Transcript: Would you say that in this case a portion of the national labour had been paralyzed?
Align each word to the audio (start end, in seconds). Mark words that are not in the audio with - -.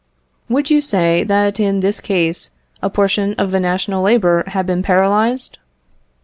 Would 0.49 0.71
you 0.71 0.81
say 0.81 1.23
that 1.25 1.59
in 1.59 1.79
this 1.81 1.99
case 1.99 2.49
a 2.81 2.89
portion 2.89 3.35
of 3.35 3.51
the 3.51 3.59
national 3.59 4.01
labour 4.01 4.43
had 4.47 4.65
been 4.65 4.81
paralyzed? 4.81 5.59